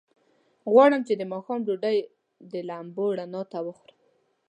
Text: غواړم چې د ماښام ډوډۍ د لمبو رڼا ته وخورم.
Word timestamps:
غواړم 0.71 1.01
چې 1.07 1.13
د 1.17 1.23
ماښام 1.31 1.59
ډوډۍ 1.67 1.97
د 2.51 2.53
لمبو 2.69 3.05
رڼا 3.19 3.41
ته 3.51 3.57
وخورم. 3.67 3.97